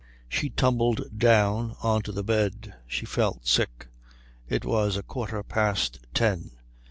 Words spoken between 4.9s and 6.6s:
a quarter past ten.